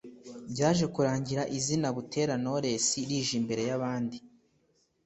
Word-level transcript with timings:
byaje 0.51 0.85
kurangira 0.93 1.43
izina 1.57 1.87
‘Butera 1.95 2.35
Knowless 2.41 2.87
rije 3.09 3.33
imbere 3.41 3.61
y’abandi 3.69 4.17